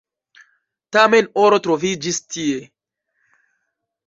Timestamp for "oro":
1.43-1.59